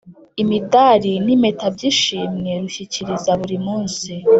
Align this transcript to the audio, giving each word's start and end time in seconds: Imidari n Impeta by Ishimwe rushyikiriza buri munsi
Imidari 0.41 1.13
n 1.25 1.27
Impeta 1.35 1.65
by 1.75 1.83
Ishimwe 1.91 2.51
rushyikiriza 2.63 3.31
buri 3.41 3.57
munsi 3.65 4.09